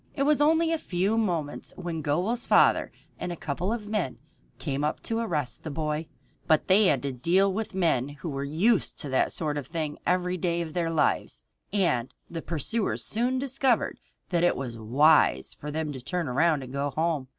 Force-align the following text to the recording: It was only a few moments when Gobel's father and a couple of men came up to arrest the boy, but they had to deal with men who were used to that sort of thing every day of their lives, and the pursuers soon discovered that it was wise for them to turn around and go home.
It 0.15 0.23
was 0.23 0.41
only 0.41 0.73
a 0.73 0.79
few 0.79 1.15
moments 1.15 1.73
when 1.77 2.01
Gobel's 2.01 2.47
father 2.47 2.91
and 3.19 3.31
a 3.31 3.35
couple 3.35 3.71
of 3.71 3.87
men 3.87 4.17
came 4.57 4.83
up 4.83 4.99
to 5.03 5.19
arrest 5.19 5.61
the 5.61 5.69
boy, 5.69 6.07
but 6.47 6.67
they 6.67 6.85
had 6.85 7.03
to 7.03 7.11
deal 7.11 7.53
with 7.53 7.75
men 7.75 8.09
who 8.09 8.29
were 8.29 8.43
used 8.43 8.97
to 9.01 9.09
that 9.09 9.31
sort 9.31 9.59
of 9.59 9.67
thing 9.67 9.99
every 10.03 10.37
day 10.37 10.61
of 10.61 10.73
their 10.73 10.89
lives, 10.89 11.43
and 11.71 12.11
the 12.31 12.41
pursuers 12.41 13.05
soon 13.05 13.37
discovered 13.37 13.99
that 14.29 14.43
it 14.43 14.55
was 14.55 14.75
wise 14.75 15.53
for 15.53 15.69
them 15.69 15.91
to 15.91 16.01
turn 16.01 16.27
around 16.27 16.63
and 16.63 16.73
go 16.73 16.89
home. 16.89 17.27